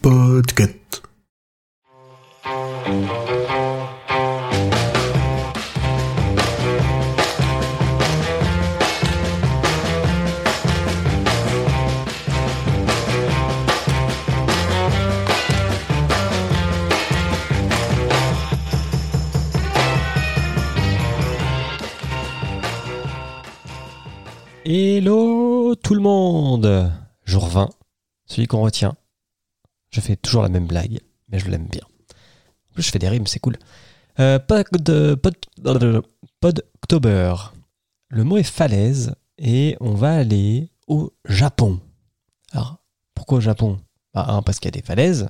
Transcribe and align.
Podcast. 0.00 1.02
Hello 24.64 25.74
tout 25.74 25.94
le 25.94 26.00
monde 26.00 26.92
Jour 27.24 27.48
20, 27.48 27.70
celui 28.32 28.46
qu'on 28.46 28.62
retient. 28.62 28.96
Je 29.90 30.00
fais 30.00 30.16
toujours 30.16 30.42
la 30.42 30.48
même 30.48 30.66
blague, 30.66 31.00
mais 31.28 31.38
je 31.38 31.48
l'aime 31.50 31.66
bien. 31.66 31.82
En 31.84 32.74
plus, 32.74 32.82
je 32.82 32.90
fais 32.90 32.98
des 32.98 33.08
rimes, 33.08 33.26
c'est 33.26 33.40
cool. 33.40 33.58
Euh, 34.20 34.38
pod, 34.38 34.66
pod. 36.40 36.64
Le 38.08 38.24
mot 38.24 38.36
est 38.38 38.42
falaise 38.42 39.14
et 39.38 39.76
on 39.80 39.94
va 39.94 40.14
aller 40.14 40.70
au 40.86 41.12
Japon. 41.26 41.80
Alors, 42.52 42.78
pourquoi 43.14 43.38
au 43.38 43.40
Japon? 43.42 43.80
Bah, 44.14 44.24
Un, 44.28 44.42
parce 44.42 44.58
qu'il 44.58 44.74
y 44.74 44.76
a 44.76 44.80
des 44.80 44.86
falaises. 44.86 45.28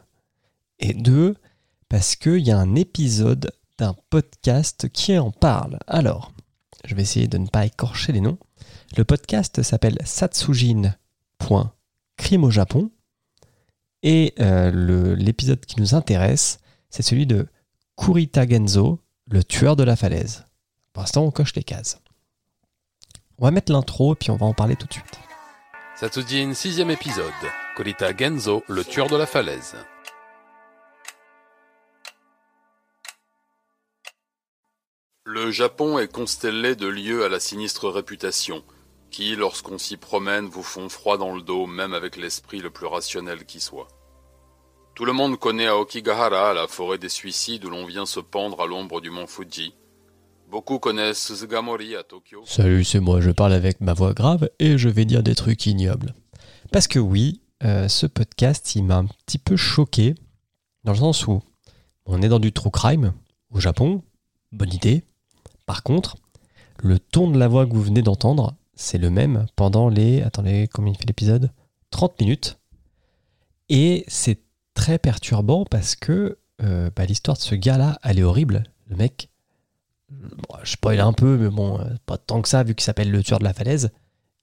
Et 0.78 0.94
deux, 0.94 1.36
parce 1.88 2.16
qu'il 2.16 2.38
y 2.38 2.50
a 2.50 2.58
un 2.58 2.74
épisode 2.74 3.52
d'un 3.78 3.94
podcast 4.10 4.88
qui 4.90 5.18
en 5.18 5.30
parle. 5.32 5.78
Alors, 5.86 6.32
je 6.84 6.94
vais 6.94 7.02
essayer 7.02 7.26
de 7.26 7.38
ne 7.38 7.46
pas 7.46 7.66
écorcher 7.66 8.12
les 8.12 8.20
noms. 8.20 8.38
Le 8.96 9.04
podcast 9.04 9.62
s'appelle 9.62 9.98
Satsujin.crime 12.18 12.44
au 12.44 12.50
Japon. 12.50 12.90
Et 14.02 14.34
euh, 14.40 15.14
l'épisode 15.16 15.64
qui 15.64 15.80
nous 15.80 15.94
intéresse, 15.94 16.58
c'est 16.90 17.02
celui 17.02 17.26
de 17.26 17.46
Kurita 17.96 18.46
Genzo, 18.48 19.00
le 19.30 19.44
tueur 19.44 19.76
de 19.76 19.84
la 19.84 19.96
falaise. 19.96 20.44
Pour 20.92 21.02
l'instant, 21.02 21.22
on 21.22 21.30
coche 21.30 21.54
les 21.54 21.62
cases. 21.62 22.00
On 23.38 23.44
va 23.44 23.50
mettre 23.50 23.72
l'intro 23.72 24.14
et 24.14 24.16
puis 24.16 24.30
on 24.30 24.36
va 24.36 24.46
en 24.46 24.54
parler 24.54 24.76
tout 24.76 24.86
de 24.86 24.92
suite. 24.92 25.18
Satsujin, 25.96 26.52
sixième 26.54 26.90
épisode. 26.90 27.30
Kurita 27.76 28.16
Genzo, 28.16 28.64
le 28.68 28.84
tueur 28.84 29.08
de 29.08 29.16
la 29.16 29.26
falaise. 29.26 29.76
Le 35.24 35.52
Japon 35.52 35.98
est 35.98 36.12
constellé 36.12 36.74
de 36.74 36.88
lieux 36.88 37.24
à 37.24 37.28
la 37.28 37.38
sinistre 37.38 37.88
réputation, 37.88 38.64
qui, 39.12 39.36
lorsqu'on 39.36 39.78
s'y 39.78 39.96
promène, 39.96 40.46
vous 40.46 40.64
font 40.64 40.88
froid 40.88 41.18
dans 41.18 41.32
le 41.32 41.42
dos, 41.42 41.66
même 41.66 41.94
avec 41.94 42.16
l'esprit 42.16 42.58
le 42.58 42.70
plus 42.70 42.86
rationnel 42.86 43.44
qui 43.44 43.60
soit. 43.60 43.86
Tout 44.94 45.04
le 45.04 45.12
monde 45.12 45.38
connaît 45.38 45.68
Aokigahara, 45.68 46.52
la 46.54 46.66
forêt 46.66 46.98
des 46.98 47.08
suicides 47.08 47.64
où 47.64 47.70
l'on 47.70 47.86
vient 47.86 48.06
se 48.06 48.20
pendre 48.20 48.62
à 48.62 48.66
l'ombre 48.66 49.00
du 49.00 49.10
mont 49.10 49.26
Fuji. 49.26 49.74
Beaucoup 50.50 50.78
connaissent 50.78 51.24
Suzugamori 51.24 51.94
à 51.94 52.02
Tokyo. 52.02 52.42
Salut, 52.44 52.84
c'est 52.84 53.00
moi, 53.00 53.20
je 53.20 53.30
parle 53.30 53.52
avec 53.52 53.80
ma 53.80 53.94
voix 53.94 54.12
grave 54.12 54.50
et 54.58 54.76
je 54.76 54.88
vais 54.88 55.04
dire 55.04 55.22
des 55.22 55.34
trucs 55.34 55.64
ignobles. 55.66 56.14
Parce 56.72 56.88
que 56.88 56.98
oui, 56.98 57.40
euh, 57.64 57.88
ce 57.88 58.06
podcast, 58.06 58.74
il 58.74 58.84
m'a 58.84 58.96
un 58.96 59.06
petit 59.06 59.38
peu 59.38 59.56
choqué, 59.56 60.14
dans 60.84 60.92
le 60.92 60.98
sens 60.98 61.26
où 61.26 61.40
on 62.04 62.20
est 62.20 62.28
dans 62.28 62.40
du 62.40 62.52
true 62.52 62.70
crime 62.70 63.14
au 63.50 63.60
Japon, 63.60 64.02
bonne 64.50 64.72
idée. 64.72 65.04
Par 65.64 65.82
contre, 65.82 66.16
le 66.82 66.98
ton 66.98 67.30
de 67.30 67.38
la 67.38 67.48
voix 67.48 67.66
que 67.66 67.72
vous 67.72 67.82
venez 67.82 68.02
d'entendre, 68.02 68.54
c'est 68.82 68.98
le 68.98 69.10
même 69.10 69.46
pendant 69.56 69.88
les... 69.88 70.22
Attendez, 70.22 70.68
combien 70.72 70.92
il 70.92 70.98
fait 70.98 71.06
l'épisode? 71.06 71.50
30 71.90 72.20
minutes. 72.20 72.58
Et 73.68 74.04
c'est 74.08 74.40
très 74.74 74.98
perturbant 74.98 75.64
parce 75.64 75.94
que 75.94 76.38
euh, 76.62 76.90
bah, 76.94 77.06
l'histoire 77.06 77.36
de 77.36 77.42
ce 77.42 77.54
gars-là, 77.54 77.98
elle 78.02 78.18
est 78.18 78.24
horrible. 78.24 78.64
Le 78.88 78.96
mec, 78.96 79.30
je 80.62 80.72
spoil 80.72 81.00
un 81.00 81.12
peu, 81.12 81.38
mais 81.38 81.48
bon, 81.48 81.80
euh, 81.80 81.84
pas 82.06 82.18
tant 82.18 82.42
que 82.42 82.48
ça, 82.48 82.62
vu 82.64 82.74
qu'il 82.74 82.84
s'appelle 82.84 83.10
le 83.10 83.22
tueur 83.22 83.38
de 83.38 83.44
la 83.44 83.54
falaise. 83.54 83.92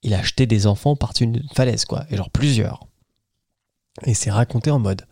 Il 0.01 0.13
a 0.13 0.19
acheté 0.19 0.45
des 0.47 0.67
enfants 0.67 0.95
par-dessus 0.95 1.25
une 1.25 1.43
falaise, 1.53 1.85
quoi. 1.85 2.05
Et 2.09 2.15
genre 2.15 2.29
plusieurs. 2.29 2.87
Et 4.05 4.13
c'est 4.13 4.31
raconté 4.31 4.71
en 4.71 4.79
mode. 4.79 5.05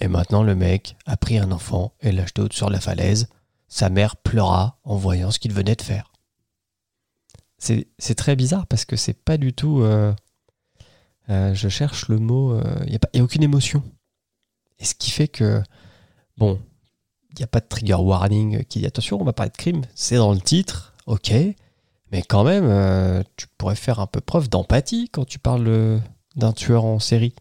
Et 0.00 0.08
maintenant, 0.08 0.42
le 0.42 0.56
mec 0.56 0.96
a 1.06 1.16
pris 1.16 1.38
un 1.38 1.52
enfant 1.52 1.94
et 2.00 2.10
l'a 2.10 2.24
acheté 2.24 2.42
au-dessus 2.42 2.64
de 2.64 2.70
la 2.70 2.80
falaise. 2.80 3.28
Sa 3.68 3.88
mère 3.88 4.16
pleura 4.16 4.78
en 4.82 4.96
voyant 4.96 5.30
ce 5.30 5.38
qu'il 5.38 5.52
venait 5.52 5.76
de 5.76 5.82
faire. 5.82 6.11
C'est 7.98 8.14
très 8.16 8.34
bizarre 8.34 8.66
parce 8.66 8.84
que 8.84 8.96
c'est 8.96 9.14
pas 9.14 9.36
du 9.36 9.52
tout. 9.52 9.80
euh, 9.82 10.12
euh, 11.30 11.54
je 11.54 11.68
cherche 11.68 12.08
le 12.08 12.18
mot. 12.18 12.58
Il 12.86 12.90
n'y 12.90 13.20
a, 13.20 13.22
aucune 13.22 13.42
émotion. 13.42 13.82
Et 14.78 14.84
ce 14.84 14.94
qui 14.94 15.10
fait 15.10 15.28
que. 15.28 15.62
Bon, 16.38 16.58
il 17.30 17.38
n'y 17.38 17.44
a 17.44 17.48
pas 17.48 17.60
de 17.60 17.66
trigger 17.66 17.94
warning 17.94 18.64
qui 18.64 18.80
dit 18.80 18.86
attention, 18.86 19.20
on 19.20 19.24
va 19.24 19.32
parler 19.32 19.50
de 19.50 19.56
crime. 19.56 19.82
C'est 19.94 20.16
dans 20.16 20.32
le 20.32 20.40
titre, 20.40 20.94
ok. 21.06 21.32
Mais 22.10 22.22
quand 22.22 22.44
même, 22.44 22.66
euh, 22.66 23.22
tu 23.36 23.46
pourrais 23.56 23.74
faire 23.74 23.98
un 23.98 24.06
peu 24.06 24.20
preuve 24.20 24.50
d'empathie 24.50 25.08
quand 25.10 25.24
tu 25.24 25.38
parles 25.38 25.66
euh, 25.66 25.98
d'un 26.36 26.52
tueur 26.52 26.84
en 26.84 26.98
série. 26.98 27.34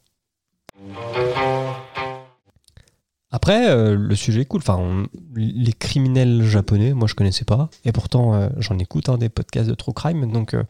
Après, 3.41 3.72
euh, 3.72 3.96
le 3.96 4.16
sujet 4.16 4.41
est 4.41 4.46
cool. 4.46 4.59
Enfin, 4.62 5.07
les 5.34 5.74
criminels 5.74 6.44
japonais, 6.44 6.94
moi 6.94 7.07
je 7.07 7.16
connaissais 7.16 7.44
pas. 7.44 7.72
Et 7.85 7.91
pourtant, 7.91 8.35
euh, 8.35 8.50
j'en 8.59 8.78
écoute 8.78 9.09
hein, 9.09 9.18
des 9.18 9.29
podcasts 9.29 9.68
de 9.68 9.74
true 9.74 9.94
crime. 9.94 10.31
Donc, 10.31 10.53
euh, 10.53 10.63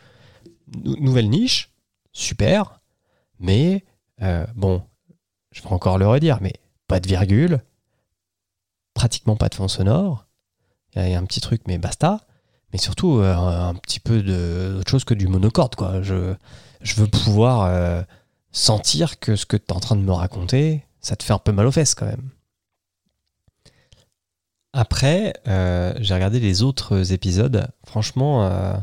nou- 0.82 0.96
nouvelle 1.02 1.30
niche, 1.30 1.74
super. 2.14 2.80
Mais, 3.42 3.84
bon, 4.56 4.84
je 5.52 5.62
vais 5.62 5.68
encore 5.68 5.98
le 5.98 6.08
redire, 6.08 6.38
mais 6.40 6.54
pas 6.88 7.02
de 7.02 7.08
virgule, 7.10 7.60
pratiquement 8.94 9.36
pas 9.36 9.50
de 9.50 9.56
fond 9.56 9.68
sonore. 9.68 10.28
Il 10.96 11.10
y 11.10 11.14
a 11.14 11.20
un 11.20 11.26
petit 11.26 11.42
truc, 11.42 11.64
mais 11.68 11.78
basta. 11.78 12.22
Mais 12.72 12.80
surtout, 12.80 13.16
un 13.16 13.74
petit 13.76 14.00
peu 14.00 14.22
d'autre 14.22 14.90
chose 14.90 15.04
que 15.04 15.14
du 15.14 15.28
monocorde, 15.28 15.76
quoi. 15.76 16.02
Je, 16.04 16.36
je 16.82 16.96
veux 16.96 17.08
pouvoir 17.08 18.06
sentir 18.54 19.20
que 19.20 19.36
ce 19.36 19.46
que 19.46 19.58
tu 19.58 19.66
es 19.70 19.74
en 19.74 19.82
train 19.82 19.98
de 19.98 20.02
me 20.04 20.14
raconter, 20.14 20.86
ça 21.02 21.18
te 21.18 21.24
fait 21.24 21.34
un 21.34 21.40
peu 21.40 21.52
mal 21.52 21.66
aux 21.66 21.72
fesses, 21.72 21.96
quand 21.96 22.06
même. 22.06 22.30
Après, 24.74 25.34
euh, 25.48 25.94
j'ai 26.00 26.14
regardé 26.14 26.40
les 26.40 26.64
autres 26.64 27.12
épisodes. 27.12 27.68
Franchement, 27.86 28.46
euh, 28.46 28.74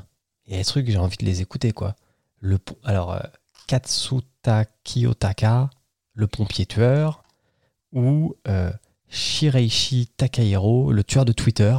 il 0.47 0.53
y 0.53 0.57
a 0.57 0.59
des 0.59 0.65
trucs, 0.65 0.91
j'ai 0.91 0.99
envie 0.99 1.17
de 1.17 1.25
les 1.25 1.41
écouter, 1.41 1.73
quoi. 1.73 1.97
Le, 2.41 2.59
alors, 2.85 3.13
euh, 3.13 3.21
Katsuta 3.67 4.67
Kiyotaka, 4.85 5.71
le 6.15 6.27
pompier 6.27 6.67
tueur, 6.67 7.23
ou 7.93 8.35
Shireishi 9.09 10.09
Takahiro, 10.17 10.93
le 10.93 11.05
tueur 11.05 11.25
de 11.25 11.33
Twitter. 11.33 11.77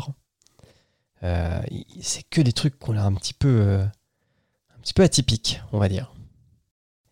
C'est 1.21 2.23
que 2.29 2.41
des 2.41 2.53
trucs 2.53 2.79
qu'on 2.79 2.97
a 2.97 3.03
un 3.03 3.13
petit 3.13 3.33
peu, 3.33 3.79
un 3.81 4.93
peu 4.95 5.03
atypiques, 5.03 5.61
on 5.71 5.77
va 5.77 5.89
dire. 5.89 6.13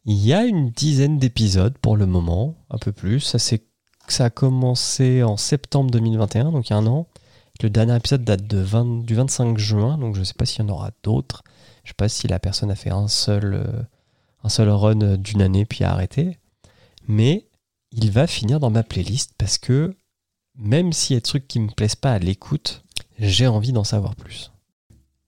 Il 0.05 0.17
y 0.17 0.33
a 0.33 0.45
une 0.45 0.69
dizaine 0.69 1.19
d'épisodes 1.19 1.77
pour 1.77 1.97
le 1.97 2.05
moment, 2.05 2.55
un 2.69 2.77
peu 2.77 2.91
plus. 2.91 3.19
Ça, 3.19 3.39
ça 4.13 4.25
a 4.25 4.29
commencé 4.29 5.23
en 5.23 5.37
septembre 5.37 5.91
2021, 5.91 6.51
donc 6.51 6.69
il 6.69 6.71
y 6.71 6.73
a 6.73 6.77
un 6.77 6.87
an. 6.87 7.07
Le 7.61 7.69
dernier 7.69 7.95
épisode 7.95 8.23
date 8.23 8.45
de 8.45 8.59
20 8.59 9.03
du 9.03 9.15
25 9.15 9.57
juin, 9.57 9.97
donc 9.97 10.13
je 10.15 10.19
ne 10.19 10.25
sais 10.25 10.35
pas 10.35 10.45
s'il 10.45 10.61
y 10.61 10.65
en 10.65 10.69
aura 10.69 10.91
d'autres. 11.03 11.43
Je 11.83 11.89
ne 11.89 11.93
sais 11.93 11.95
pas 11.97 12.09
si 12.09 12.27
la 12.27 12.39
personne 12.39 12.69
a 12.69 12.75
fait 12.75 12.91
un 12.91 13.07
seul, 13.07 13.53
euh, 13.55 13.81
un 14.43 14.49
seul 14.49 14.69
run 14.69 15.17
d'une 15.17 15.41
année 15.41 15.65
puis 15.65 15.83
a 15.83 15.91
arrêté. 15.91 16.37
Mais 17.07 17.47
il 17.91 18.11
va 18.11 18.27
finir 18.27 18.59
dans 18.59 18.69
ma 18.69 18.83
playlist 18.83 19.33
parce 19.37 19.57
que 19.57 19.95
même 20.55 20.93
s'il 20.93 21.15
y 21.15 21.17
a 21.17 21.19
des 21.19 21.23
trucs 21.23 21.47
qui 21.47 21.59
me 21.59 21.69
plaisent 21.69 21.95
pas 21.95 22.13
à 22.13 22.19
l'écoute, 22.19 22.83
j'ai 23.19 23.47
envie 23.47 23.71
d'en 23.71 23.83
savoir 23.83 24.15
plus. 24.15 24.51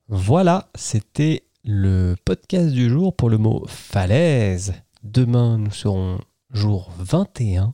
Voilà, 0.07 0.69
c'était 0.75 1.43
le 1.63 2.15
podcast 2.25 2.69
du 2.69 2.89
jour 2.89 3.15
pour 3.15 3.29
le 3.29 3.37
mot 3.37 3.65
falaise. 3.67 4.73
Demain, 5.03 5.57
nous 5.57 5.71
serons 5.71 6.19
jour 6.51 6.91
21 6.97 7.73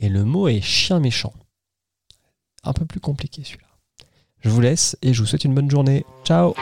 et 0.00 0.08
le 0.08 0.24
mot 0.24 0.48
est 0.48 0.60
chien 0.60 1.00
méchant. 1.00 1.32
Un 2.64 2.72
peu 2.72 2.84
plus 2.84 3.00
compliqué 3.00 3.42
celui-là. 3.44 3.68
Je 4.40 4.50
vous 4.50 4.60
laisse 4.60 4.96
et 5.02 5.14
je 5.14 5.20
vous 5.20 5.26
souhaite 5.26 5.44
une 5.44 5.54
bonne 5.54 5.70
journée. 5.70 6.04
Ciao 6.24 6.54